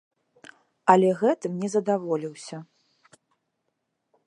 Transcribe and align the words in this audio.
Але 0.93 1.09
гэтым 1.19 1.51
не 1.65 1.69
задаволіўся. 1.75 2.57